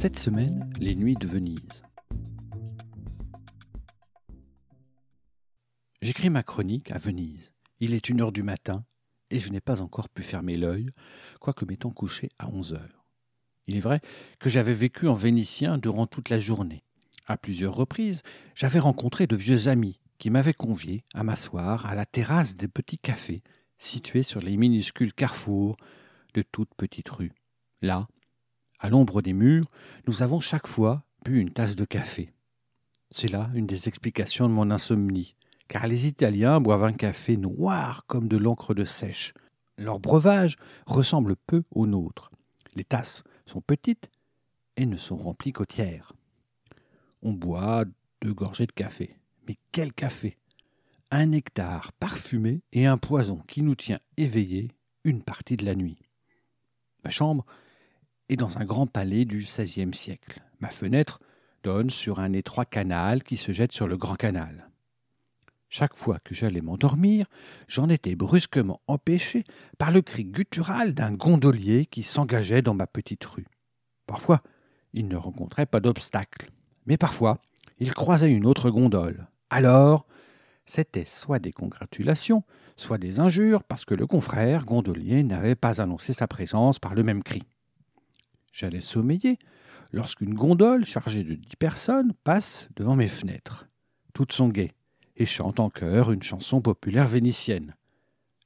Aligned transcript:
Cette 0.00 0.16
semaine, 0.16 0.72
les 0.78 0.94
nuits 0.94 1.16
de 1.16 1.26
Venise. 1.26 1.82
J'écris 6.00 6.30
ma 6.30 6.44
chronique 6.44 6.92
à 6.92 6.98
Venise. 6.98 7.52
Il 7.80 7.92
est 7.92 8.08
une 8.08 8.20
heure 8.20 8.30
du 8.30 8.44
matin 8.44 8.84
et 9.32 9.40
je 9.40 9.50
n'ai 9.50 9.60
pas 9.60 9.80
encore 9.80 10.08
pu 10.08 10.22
fermer 10.22 10.56
l'œil, 10.56 10.90
quoique 11.40 11.64
m'étant 11.64 11.90
couché 11.90 12.30
à 12.38 12.46
onze 12.46 12.74
heures. 12.74 13.06
Il 13.66 13.74
est 13.74 13.80
vrai 13.80 14.00
que 14.38 14.48
j'avais 14.48 14.72
vécu 14.72 15.08
en 15.08 15.14
vénitien 15.14 15.78
durant 15.78 16.06
toute 16.06 16.28
la 16.28 16.38
journée. 16.38 16.84
À 17.26 17.36
plusieurs 17.36 17.74
reprises, 17.74 18.22
j'avais 18.54 18.78
rencontré 18.78 19.26
de 19.26 19.34
vieux 19.34 19.66
amis 19.66 19.98
qui 20.20 20.30
m'avaient 20.30 20.54
convié 20.54 21.02
à 21.12 21.24
m'asseoir 21.24 21.86
à 21.86 21.96
la 21.96 22.06
terrasse 22.06 22.54
des 22.54 22.68
petits 22.68 22.98
cafés 22.98 23.42
situés 23.78 24.22
sur 24.22 24.40
les 24.40 24.56
minuscules 24.56 25.12
carrefours 25.12 25.76
de 26.34 26.42
toutes 26.42 26.76
petites 26.76 27.08
rues. 27.08 27.32
Là, 27.82 28.06
à 28.78 28.88
l'ombre 28.88 29.22
des 29.22 29.32
murs, 29.32 29.66
nous 30.06 30.22
avons 30.22 30.40
chaque 30.40 30.66
fois 30.66 31.04
bu 31.24 31.40
une 31.40 31.50
tasse 31.50 31.76
de 31.76 31.84
café. 31.84 32.32
C'est 33.10 33.30
là 33.30 33.50
une 33.54 33.66
des 33.66 33.88
explications 33.88 34.48
de 34.48 34.54
mon 34.54 34.70
insomnie 34.70 35.34
car 35.68 35.86
les 35.86 36.06
Italiens 36.06 36.60
boivent 36.60 36.84
un 36.84 36.92
café 36.92 37.36
noir 37.36 38.04
comme 38.06 38.26
de 38.26 38.36
l'encre 38.36 38.74
de 38.74 38.84
sèche. 38.84 39.34
Leur 39.76 40.00
breuvage 40.00 40.56
ressemble 40.86 41.36
peu 41.36 41.62
au 41.70 41.86
nôtre. 41.86 42.30
Les 42.74 42.84
tasses 42.84 43.22
sont 43.46 43.60
petites 43.60 44.10
et 44.76 44.86
ne 44.86 44.96
sont 44.96 45.16
remplies 45.16 45.52
qu'au 45.52 45.66
tiers. 45.66 46.12
On 47.22 47.32
boit 47.32 47.84
deux 48.22 48.32
gorgées 48.32 48.66
de 48.66 48.72
café. 48.72 49.16
Mais 49.46 49.56
quel 49.72 49.92
café 49.92 50.38
Un 51.10 51.26
nectar 51.26 51.92
parfumé 51.92 52.62
et 52.72 52.86
un 52.86 52.98
poison 52.98 53.42
qui 53.46 53.62
nous 53.62 53.74
tient 53.74 54.00
éveillés 54.16 54.72
une 55.04 55.22
partie 55.22 55.56
de 55.56 55.64
la 55.64 55.74
nuit. 55.74 55.98
Ma 57.04 57.10
chambre 57.10 57.44
est 58.28 58.36
dans 58.36 58.58
un 58.58 58.64
grand 58.64 58.86
palais 58.86 59.24
du 59.24 59.38
XVIe 59.38 59.94
siècle. 59.94 60.42
Ma 60.60 60.68
fenêtre 60.68 61.20
donne 61.62 61.90
sur 61.90 62.20
un 62.20 62.32
étroit 62.32 62.64
canal 62.64 63.22
qui 63.22 63.36
se 63.36 63.52
jette 63.52 63.72
sur 63.72 63.88
le 63.88 63.96
grand 63.96 64.16
canal. 64.16 64.68
Chaque 65.70 65.96
fois 65.96 66.18
que 66.24 66.34
j'allais 66.34 66.62
m'endormir, 66.62 67.26
j'en 67.66 67.88
étais 67.88 68.14
brusquement 68.14 68.80
empêché 68.86 69.44
par 69.76 69.90
le 69.90 70.00
cri 70.00 70.24
guttural 70.24 70.94
d'un 70.94 71.12
gondolier 71.12 71.84
qui 71.84 72.02
s'engageait 72.02 72.62
dans 72.62 72.74
ma 72.74 72.86
petite 72.86 73.24
rue. 73.24 73.46
Parfois, 74.06 74.42
il 74.94 75.08
ne 75.08 75.16
rencontrait 75.16 75.66
pas 75.66 75.80
d'obstacle, 75.80 76.50
mais 76.86 76.96
parfois, 76.96 77.38
il 77.78 77.92
croisait 77.92 78.32
une 78.32 78.46
autre 78.46 78.70
gondole. 78.70 79.28
Alors, 79.50 80.06
c'était 80.64 81.04
soit 81.04 81.38
des 81.38 81.52
congratulations, 81.52 82.44
soit 82.76 82.98
des 82.98 83.20
injures, 83.20 83.62
parce 83.62 83.84
que 83.84 83.94
le 83.94 84.06
confrère 84.06 84.64
gondolier 84.64 85.22
n'avait 85.22 85.54
pas 85.54 85.82
annoncé 85.82 86.14
sa 86.14 86.26
présence 86.26 86.78
par 86.78 86.94
le 86.94 87.02
même 87.02 87.22
cri. 87.22 87.42
J'allais 88.58 88.80
sommeiller 88.80 89.38
lorsqu'une 89.92 90.34
gondole 90.34 90.84
chargée 90.84 91.22
de 91.22 91.34
dix 91.34 91.54
personnes 91.54 92.12
passe 92.24 92.68
devant 92.74 92.96
mes 92.96 93.06
fenêtres. 93.06 93.68
Toutes 94.14 94.32
sont 94.32 94.48
gaies 94.48 94.72
et 95.14 95.26
chante 95.26 95.60
en 95.60 95.70
chœur 95.70 96.10
une 96.10 96.24
chanson 96.24 96.60
populaire 96.60 97.06
vénitienne. 97.06 97.76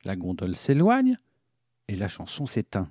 La 0.04 0.14
gondole 0.14 0.54
s'éloigne 0.54 1.16
et 1.88 1.96
la 1.96 2.08
chanson 2.08 2.44
s'éteint. 2.44 2.90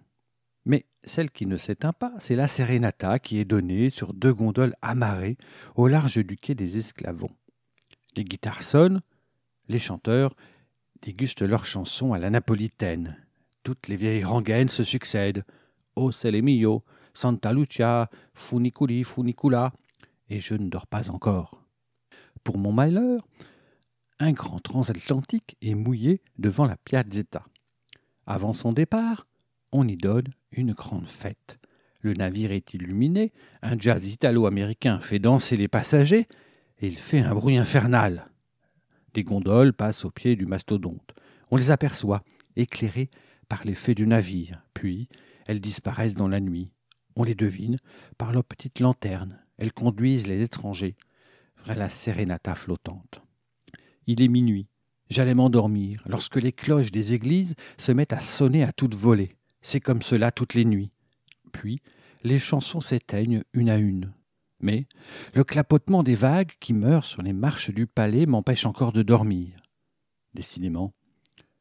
Mais 0.66 0.88
celle 1.04 1.30
qui 1.30 1.46
ne 1.46 1.58
s'éteint 1.58 1.94
pas, 1.94 2.12
c'est 2.18 2.36
la 2.36 2.48
serenata 2.48 3.20
qui 3.20 3.38
est 3.38 3.46
donnée 3.46 3.92
sur 3.92 4.16
deux 4.16 4.34
gondoles 4.34 4.76
amarrées 4.82 5.38
au 5.76 5.88
large 5.88 6.26
du 6.26 6.38
quai 6.38 6.56
des 6.56 6.80
Esclavons. 6.80 7.36
Les 8.16 8.24
guitares 8.24 8.64
sonnent, 8.64 9.02
les 9.68 9.78
chanteurs 9.78 10.36
dégustent 11.04 11.44
leurs 11.44 11.66
chansons 11.68 12.14
à 12.14 12.18
la 12.18 12.32
napolitaine. 12.32 13.16
Toutes 13.62 13.90
les 13.90 13.96
vieilles 13.96 14.24
rengaines 14.24 14.70
se 14.70 14.84
succèdent. 14.84 15.46
Oh, 15.96 16.12
c'est 16.12 16.32
mio, 16.42 16.84
Santa 17.14 17.54
Lucia, 17.54 18.10
Funiculi, 18.34 19.04
Funicula. 19.04 19.74
Et 20.30 20.40
je 20.40 20.54
ne 20.54 20.70
dors 20.70 20.88
pas 20.88 21.10
encore. 21.10 21.64
Pour 22.44 22.58
mon 22.58 22.72
malheur, 22.72 23.20
un 24.20 24.32
grand 24.32 24.60
transatlantique 24.60 25.58
est 25.62 25.74
mouillé 25.74 26.22
devant 26.38 26.66
la 26.66 26.78
Piazzetta. 26.78 27.44
Avant 28.26 28.54
son 28.54 28.72
départ, 28.72 29.28
on 29.72 29.88
y 29.88 29.98
donne 29.98 30.28
une 30.52 30.74
grande 30.74 31.08
fête. 31.08 31.60
Le 32.02 32.14
navire 32.14 32.52
est 32.52 32.74
illuminé, 32.74 33.32
un 33.62 33.78
jazz 33.78 34.08
italo-américain 34.08 35.00
fait 35.00 35.20
danser 35.20 35.58
les 35.58 35.68
passagers, 35.68 36.28
et 36.80 36.88
il 36.88 36.98
fait 36.98 37.20
un 37.20 37.36
bruit 37.36 37.58
infernal. 37.58 38.28
Des 39.14 39.24
gondoles 39.24 39.74
passent 39.74 40.06
au 40.06 40.12
pied 40.12 40.36
du 40.36 40.46
mastodonte. 40.46 41.14
On 41.52 41.58
les 41.58 41.70
aperçoit, 41.70 42.24
éclairées 42.56 43.10
par 43.50 43.66
l'effet 43.66 43.94
du 43.94 44.08
navire, 44.08 44.64
puis 44.74 45.10
elles 45.46 45.60
disparaissent 45.60 46.16
dans 46.16 46.28
la 46.28 46.40
nuit. 46.40 46.72
On 47.16 47.24
les 47.24 47.36
devine 47.36 47.78
par 48.18 48.32
leurs 48.32 48.44
petites 48.44 48.80
lanternes. 48.80 49.40
Elles 49.58 49.74
conduisent 49.74 50.28
les 50.28 50.42
étrangers 50.42 50.96
vers 51.66 51.78
la 51.78 51.90
sérénata 51.90 52.56
flottante. 52.56 53.22
Il 54.08 54.22
est 54.22 54.28
minuit. 54.28 54.68
J'allais 55.10 55.36
m'endormir 55.36 56.02
lorsque 56.06 56.38
les 56.38 56.54
cloches 56.54 56.92
des 56.92 57.14
églises 57.14 57.56
se 57.78 57.92
mettent 57.92 58.14
à 58.14 58.20
sonner 58.20 58.64
à 58.64 58.72
toute 58.72 58.96
volée. 58.96 59.36
C'est 59.62 59.82
comme 59.82 60.02
cela 60.02 60.32
toutes 60.32 60.54
les 60.54 60.66
nuits. 60.66 60.92
Puis 61.52 61.82
les 62.24 62.40
chansons 62.40 62.82
s'éteignent 62.82 63.44
une 63.54 63.70
à 63.70 63.78
une. 63.78 64.14
Mais 64.60 64.88
le 65.34 65.44
clapotement 65.44 66.04
des 66.04 66.16
vagues 66.16 66.54
qui 66.60 66.74
meurent 66.74 67.06
sur 67.06 67.22
les 67.22 67.34
marches 67.34 67.72
du 67.72 67.88
palais 67.88 68.26
m'empêche 68.26 68.66
encore 68.66 68.92
de 68.92 69.02
dormir. 69.02 69.62
Décidément, 70.34 70.94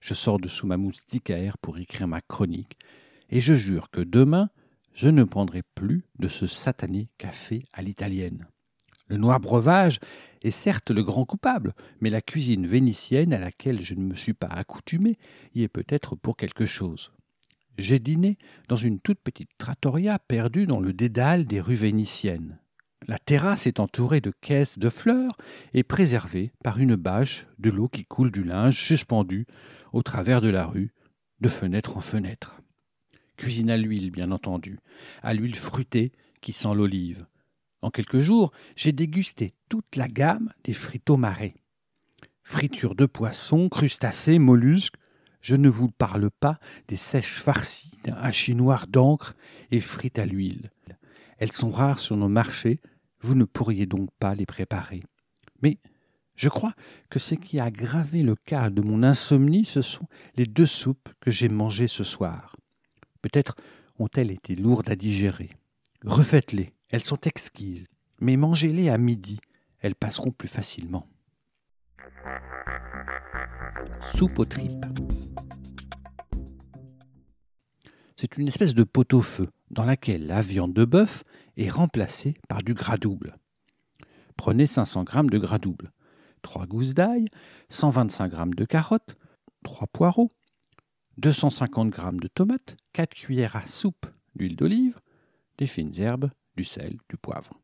je 0.01 0.15
sors 0.15 0.39
de 0.39 0.49
sous 0.49 0.67
ma 0.67 0.77
moustiquaire 0.77 1.59
pour 1.59 1.79
écrire 1.79 2.09
ma 2.09 2.21
chronique, 2.21 2.79
et 3.31 3.41
je 3.41 3.55
jure 3.55 3.91
que 3.91 4.01
demain 4.01 4.51
je 4.95 5.09
ne 5.09 5.25
prendrai 5.25 5.63
plus 5.75 6.05
de 6.19 6.29
ce 6.29 6.47
satané 6.47 7.09
café 7.19 7.65
à 7.73 7.83
l'italienne. 7.83 8.47
Le 9.09 9.17
noir 9.17 9.41
breuvage 9.41 9.99
est 10.43 10.51
certes 10.51 10.91
le 10.91 11.03
grand 11.03 11.25
coupable, 11.25 11.75
mais 12.01 12.11
la 12.11 12.21
cuisine 12.21 12.67
vénitienne 12.67 13.33
à 13.33 13.39
laquelle 13.39 13.83
je 13.83 13.95
ne 13.95 14.05
me 14.05 14.15
suis 14.15 14.35
pas 14.35 14.47
accoutumé 14.47 15.19
y 15.55 15.63
est 15.63 15.69
peut-être 15.69 16.17
pour 16.17 16.37
quelque 16.37 16.67
chose. 16.67 17.13
J'ai 17.77 17.99
dîné 17.99 18.39
dans 18.69 18.77
une 18.77 19.01
toute 19.01 19.21
petite 19.21 19.51
trattoria 19.59 20.19
perdue 20.19 20.67
dans 20.67 20.81
le 20.81 20.93
dédale 20.93 21.47
des 21.47 21.61
rues 21.61 21.75
vénitiennes. 21.75 22.59
La 23.09 23.19
terrasse 23.19 23.67
est 23.67 23.81
entourée 23.81 24.21
de 24.21 24.33
caisses 24.41 24.79
de 24.79 24.89
fleurs 24.89 25.37
et 25.73 25.83
préservée 25.83 26.53
par 26.63 26.79
une 26.79 26.97
bâche 26.97 27.47
de 27.59 27.71
l'eau 27.71 27.89
qui 27.89 28.05
coule 28.05 28.31
du 28.31 28.45
linge 28.45 28.79
suspendu 28.79 29.47
au 29.93 30.03
travers 30.03 30.41
de 30.41 30.51
la 30.51 30.67
rue, 30.67 30.93
de 31.41 31.49
fenêtre 31.49 31.97
en 31.97 32.01
fenêtre. 32.01 32.60
Cuisine 33.41 33.71
à 33.71 33.79
l'huile, 33.79 34.11
bien 34.11 34.33
entendu, 34.33 34.79
à 35.23 35.33
l'huile 35.33 35.57
fruitée 35.57 36.13
qui 36.43 36.53
sent 36.53 36.75
l'olive, 36.75 37.27
en 37.83 37.91
quelques 37.91 38.21
jours, 38.21 38.53
j'ai 38.77 38.93
dégusté 38.93 39.55
toute 39.71 39.97
la 39.97 40.09
gamme 40.09 40.53
des 40.65 40.75
frites 40.75 41.09
marais. 41.09 41.55
Friture 42.43 42.95
de 42.95 43.07
poissons, 43.07 43.71
crustacés, 43.71 44.39
mollusques. 44.39 44.97
Je 45.41 45.57
ne 45.57 45.71
vous 45.71 45.89
parle 45.89 46.31
pas 46.31 46.59
des 46.89 46.99
sèches 46.99 47.41
farcies 47.41 47.93
d'un 48.05 48.17
hachis 48.17 48.55
d'encre 48.89 49.35
et 49.71 49.81
frites 49.81 50.19
à 50.19 50.27
l'huile. 50.27 50.71
Elles 51.39 51.53
sont 51.53 51.71
rares 51.71 52.01
sur 52.01 52.19
nos 52.19 52.29
marchés, 52.29 52.79
vous 53.21 53.35
ne 53.35 53.45
pourriez 53.45 53.87
donc 53.87 54.11
pas 54.19 54.35
les 54.35 54.45
préparer. 54.45 55.03
Mais 55.63 55.79
je 56.35 56.51
crois 56.51 56.75
que 57.09 57.19
ce 57.19 57.35
qui 57.35 57.59
a 57.59 57.65
aggravé 57.65 58.23
le 58.23 58.37
cas 58.37 58.69
de 58.69 58.83
mon 58.83 59.03
insomnie, 59.03 59.65
ce 59.65 59.81
sont 59.81 60.07
les 60.37 60.47
deux 60.47 60.67
soupes 60.67 61.09
que 61.21 61.31
j'ai 61.31 61.49
mangées 61.49 61.89
ce 61.89 62.05
soir. 62.05 62.60
Peut-être 63.23 63.57
ont-elles 63.99 64.31
été 64.31 64.55
lourdes 64.55 64.91
à 64.91 64.97
digérer. 64.97 65.51
Refaites-les 66.05 66.73
elles 66.91 67.05
sont 67.05 67.21
exquises, 67.21 67.87
mais 68.21 68.37
mangez-les 68.37 68.89
à 68.89 68.99
midi, 68.99 69.39
elles 69.79 69.95
passeront 69.95 70.33
plus 70.33 70.49
facilement. 70.49 71.07
Soupe 74.01 74.39
aux 74.41 74.45
tripes. 74.45 74.85
C'est 78.17 78.37
une 78.37 78.49
espèce 78.49 78.75
de 78.75 78.83
pot-au-feu 78.83 79.49
dans 79.71 79.85
laquelle 79.85 80.27
la 80.27 80.41
viande 80.41 80.75
de 80.75 80.85
bœuf 80.85 81.23
est 81.57 81.71
remplacée 81.71 82.35
par 82.49 82.63
du 82.63 82.75
gras 82.75 82.99
double. 82.99 83.37
Prenez 84.37 84.67
500 84.67 85.05
g 85.11 85.23
de 85.31 85.39
gras 85.39 85.59
double, 85.59 85.93
3 86.43 86.67
gousses 86.67 86.95
d'ail, 86.95 87.29
125 87.69 88.33
g 88.33 88.45
de 88.57 88.65
carottes, 88.65 89.17
3 89.63 89.87
poireaux, 89.87 90.33
250 91.21 91.95
g 91.95 92.03
de 92.15 92.29
tomates, 92.29 92.77
4 92.95 93.15
cuillères 93.15 93.57
à 93.57 93.67
soupe 93.67 94.07
d'huile 94.35 94.57
d'olive, 94.57 94.99
des 95.59 95.67
fines 95.67 95.93
herbes, 96.01 96.31
du 96.57 96.65
sel, 96.65 96.97
du 97.11 97.17
poivre. 97.19 97.61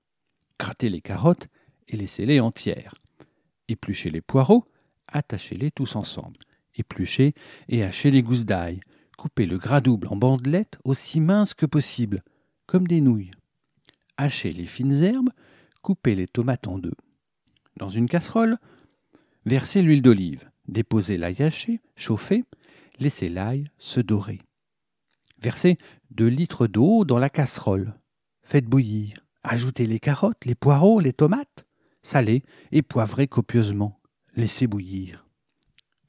Grattez 0.61 0.91
les 0.91 1.01
carottes 1.01 1.49
et 1.89 1.97
laissez-les 1.97 2.41
entières. 2.41 2.95
Épluchez 3.69 4.11
les 4.11 4.21
poireaux, 4.21 4.67
attachez-les 5.09 5.71
tous 5.71 5.97
ensemble. 5.97 6.39
Épluchez 6.75 7.33
et 7.69 7.83
hachez 7.83 8.11
les 8.11 8.23
gousses 8.23 8.45
d'ail. 8.45 8.81
Coupez 9.17 9.47
le 9.47 9.57
gras 9.57 9.81
double 9.81 10.09
en 10.09 10.17
bandelettes 10.17 10.79
aussi 10.85 11.21
minces 11.21 11.55
que 11.55 11.65
possible, 11.65 12.23
comme 12.67 12.87
des 12.87 13.01
nouilles. 13.01 13.31
Hachez 14.19 14.53
les 14.53 14.67
fines 14.67 15.03
herbes, 15.03 15.31
coupez 15.81 16.15
les 16.15 16.29
tomates 16.29 16.69
en 16.69 16.79
deux. 16.79 16.97
Dans 17.79 17.89
une 17.89 18.09
casserole, 18.09 18.59
versez 19.47 19.81
l'huile 19.81 20.03
d'olive, 20.03 20.51
déposez 20.69 21.17
l'ail 21.17 21.43
haché, 21.43 21.81
chauffez, 21.97 22.45
laissez 22.99 23.29
l'ail 23.29 23.71
se 23.79 24.01
dorer. 24.01 24.41
Versez 25.39 25.79
deux 26.11 26.29
litres 26.29 26.67
d'eau 26.67 27.05
dans 27.05 27.19
la 27.19 27.31
casserole. 27.31 27.95
Faites 28.43 28.67
bouillir. 28.67 29.27
Ajoutez 29.43 29.87
les 29.87 30.01
carottes, 30.01 30.45
les 30.45 30.55
poireaux, 30.55 31.01
les 31.01 31.13
tomates. 31.13 31.67
Salez 32.03 32.43
et 32.73 32.83
poivrez 32.83 33.29
copieusement. 33.29 34.01
Laissez 34.35 34.67
bouillir. 34.67 35.27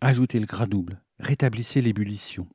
Ajoutez 0.01 0.39
le 0.39 0.45
gras 0.45 0.65
double. 0.65 1.01
Rétablissez 1.19 1.81
l'ébullition. 1.81 2.47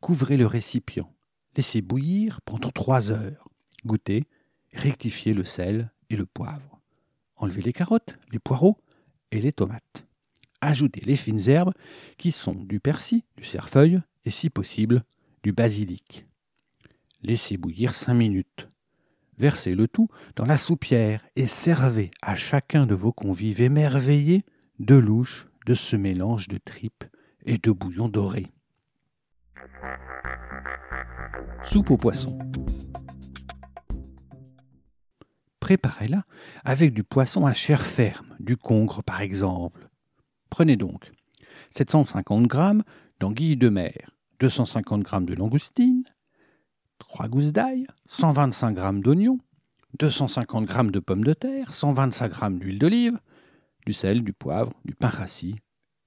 Couvrez 0.00 0.36
le 0.36 0.46
récipient. 0.46 1.12
Laissez 1.56 1.82
bouillir 1.82 2.40
pendant 2.42 2.70
trois 2.70 3.10
heures. 3.10 3.48
Goûtez. 3.84 4.24
Rectifiez 4.72 5.34
le 5.34 5.44
sel 5.44 5.92
et 6.10 6.16
le 6.16 6.26
poivre. 6.26 6.80
Enlevez 7.36 7.62
les 7.62 7.72
carottes, 7.72 8.16
les 8.32 8.38
poireaux 8.38 8.78
et 9.30 9.40
les 9.40 9.52
tomates. 9.52 10.06
Ajoutez 10.66 11.02
les 11.04 11.16
fines 11.16 11.46
herbes 11.50 11.74
qui 12.16 12.32
sont 12.32 12.54
du 12.54 12.80
persil, 12.80 13.20
du 13.36 13.44
cerfeuil 13.44 14.00
et 14.24 14.30
si 14.30 14.48
possible 14.48 15.04
du 15.42 15.52
basilic. 15.52 16.26
Laissez 17.20 17.58
bouillir 17.58 17.94
cinq 17.94 18.14
minutes. 18.14 18.70
Versez 19.36 19.74
le 19.74 19.88
tout 19.88 20.08
dans 20.36 20.46
la 20.46 20.56
soupière 20.56 21.22
et 21.36 21.46
servez 21.46 22.12
à 22.22 22.34
chacun 22.34 22.86
de 22.86 22.94
vos 22.94 23.12
convives 23.12 23.60
émerveillés 23.60 24.46
de 24.78 24.94
louche 24.94 25.48
de 25.66 25.74
ce 25.74 25.96
mélange 25.96 26.48
de 26.48 26.56
tripes 26.56 27.04
et 27.44 27.58
de 27.58 27.70
bouillon 27.70 28.08
doré. 28.08 28.46
Soupe 31.62 31.90
au 31.90 31.98
poisson. 31.98 32.38
Préparez-la 35.60 36.24
avec 36.64 36.94
du 36.94 37.04
poisson 37.04 37.44
à 37.44 37.52
chair 37.52 37.82
ferme, 37.82 38.34
du 38.40 38.56
congre 38.56 39.02
par 39.02 39.20
exemple. 39.20 39.83
Prenez 40.54 40.76
donc 40.76 41.10
750 41.70 42.48
g 42.48 42.84
d'anguilles 43.18 43.56
de 43.56 43.68
mer, 43.68 44.12
250 44.38 45.04
g 45.04 45.20
de 45.22 45.34
langoustine, 45.34 46.04
3 46.98 47.26
gousses 47.26 47.52
d'ail, 47.52 47.88
125 48.06 48.78
g 48.78 49.00
d'oignons, 49.00 49.40
250 49.98 50.70
g 50.70 50.90
de 50.92 51.00
pommes 51.00 51.24
de 51.24 51.32
terre, 51.32 51.74
125 51.74 52.32
g 52.32 52.58
d'huile 52.60 52.78
d'olive, 52.78 53.18
du 53.84 53.92
sel, 53.92 54.22
du 54.22 54.32
poivre, 54.32 54.72
du 54.84 54.94
pain 54.94 55.08
rassis 55.08 55.56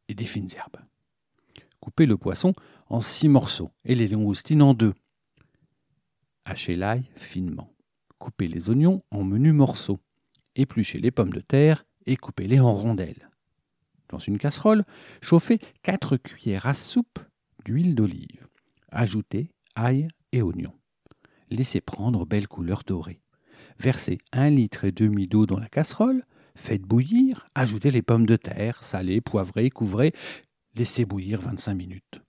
et 0.07 0.13
des 0.13 0.25
fines 0.25 0.47
herbes. 0.55 0.79
Coupez 1.81 2.05
le 2.05 2.15
poisson 2.15 2.53
en 2.88 3.01
six 3.01 3.27
morceaux 3.27 3.71
et 3.83 3.95
les 3.95 4.07
langoustines 4.07 4.61
en 4.61 4.73
deux. 4.73 4.94
Hachez 6.45 6.77
l'ail 6.77 7.03
finement. 7.17 7.73
Coupez 8.17 8.47
les 8.47 8.69
oignons 8.69 9.03
en 9.11 9.25
menus 9.25 9.53
morceaux. 9.53 9.99
Épluchez 10.55 10.99
les 10.99 11.11
pommes 11.11 11.33
de 11.33 11.41
terre 11.41 11.83
et 12.05 12.15
coupez-les 12.15 12.61
en 12.61 12.71
rondelles. 12.73 13.27
Dans 14.09 14.19
une 14.19 14.38
casserole, 14.38 14.86
chauffez 15.21 15.59
4 15.83 16.18
cuillères 16.18 16.65
à 16.65 16.74
soupe 16.74 17.19
d'huile 17.65 17.95
d'olive. 17.95 18.48
Ajoutez 18.89 19.51
ail 19.75 20.07
et 20.31 20.42
oignons. 20.42 20.74
Laissez 21.50 21.81
prendre 21.81 22.25
belle 22.25 22.48
couleur 22.48 22.83
dorée. 22.86 23.21
Versez 23.80 24.18
un 24.31 24.50
litre 24.50 24.86
et 24.86 24.92
demi 24.92 25.27
d'eau 25.27 25.45
dans 25.45 25.59
la 25.59 25.69
casserole, 25.69 26.24
faites 26.56 26.81
bouillir, 26.81 27.48
ajoutez 27.54 27.92
les 27.92 28.01
pommes 28.01 28.25
de 28.25 28.36
terre, 28.36 28.83
salez, 28.83 29.21
poivrez, 29.21 29.69
couvrez, 29.69 30.13
laissez 30.75 31.06
bouillir 31.06 31.42
25 31.42 31.74
minutes. 31.74 32.21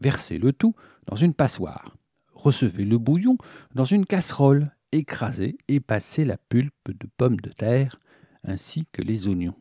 Versez 0.00 0.38
le 0.38 0.52
tout 0.52 0.74
dans 1.06 1.16
une 1.16 1.34
passoire. 1.34 1.96
Recevez 2.34 2.84
le 2.84 2.98
bouillon 2.98 3.36
dans 3.74 3.84
une 3.84 4.06
casserole, 4.06 4.74
écrasez 4.92 5.58
et 5.68 5.80
passez 5.80 6.24
la 6.24 6.36
pulpe 6.36 6.88
de 6.88 7.08
pommes 7.16 7.40
de 7.40 7.50
terre 7.50 7.98
ainsi 8.44 8.86
que 8.92 9.02
les 9.02 9.26
oignons. 9.28 9.56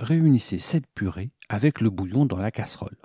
Réunissez 0.00 0.58
cette 0.58 0.86
purée 0.86 1.30
avec 1.50 1.82
le 1.82 1.90
bouillon 1.90 2.24
dans 2.24 2.38
la 2.38 2.50
casserole. 2.50 2.96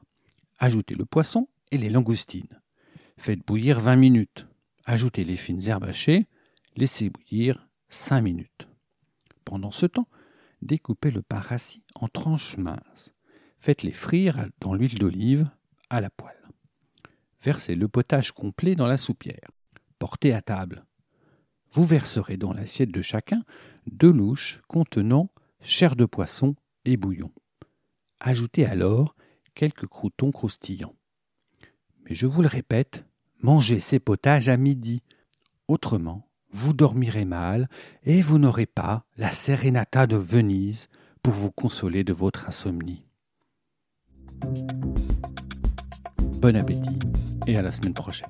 Ajoutez 0.60 0.96
le 0.96 1.04
poisson 1.04 1.50
et 1.72 1.78
les 1.78 1.90
langoustines. 1.90 2.62
Faites 3.18 3.46
bouillir 3.46 3.82
20 3.82 3.98
minutes. 3.98 4.48
Ajoutez 4.86 5.26
les 5.26 5.36
fines 5.36 5.62
herbes 5.68 5.84
hachées. 5.84 6.26
Laissez 6.78 7.10
bouillir 7.10 7.68
5 7.90 8.22
minutes. 8.22 8.70
Pendant 9.44 9.72
ce 9.72 9.86
temps, 9.86 10.08
découpez 10.62 11.12
le 11.12 11.22
pain 11.22 11.42
rassis 11.42 11.84
en 11.96 12.08
tranches 12.08 12.56
minces. 12.56 13.14
Faites-les 13.60 13.92
frire 13.92 14.48
dans 14.62 14.74
l'huile 14.74 14.98
d'olive 14.98 15.50
à 15.90 16.00
la 16.00 16.10
poêle. 16.10 16.50
Versez 17.42 17.76
le 17.76 17.90
potage 17.90 18.32
complet 18.32 18.76
dans 18.76 18.88
la 18.88 18.98
soupière. 18.98 19.52
Portez 20.00 20.34
à 20.34 20.42
table. 20.42 20.86
Vous 21.74 21.84
verserez 21.84 22.38
dans 22.38 22.54
l'assiette 22.54 22.92
de 22.92 23.02
chacun 23.02 23.44
deux 23.86 24.14
louches 24.14 24.62
contenant 24.70 25.30
chair 25.60 25.98
de 25.98 26.06
poisson 26.06 26.56
bouillon. 26.98 27.32
Ajoutez 28.20 28.66
alors 28.66 29.16
quelques 29.56 29.88
croutons 29.88 30.32
croustillants. 30.32 30.96
Mais 32.04 32.16
je 32.16 32.28
vous 32.28 32.42
le 32.42 32.48
répète, 32.48 33.06
mangez 33.42 33.80
ces 33.80 34.00
potages 34.00 34.50
à 34.50 34.58
midi. 34.58 35.02
Autrement, 35.68 36.30
vous 36.52 36.74
dormirez 36.74 37.26
mal 37.26 37.68
et 38.04 38.22
vous 38.22 38.38
n'aurez 38.38 38.66
pas 38.66 39.06
la 39.18 39.32
serenata 39.32 40.08
de 40.08 40.16
Venise 40.16 40.88
pour 41.24 41.34
vous 41.34 41.52
consoler 41.52 42.04
de 42.04 42.14
votre 42.14 42.48
insomnie. 42.48 43.04
Bon 46.40 46.56
appétit 46.56 47.00
et 47.48 47.58
à 47.58 47.62
la 47.62 47.72
semaine 47.72 47.94
prochaine. 47.94 48.30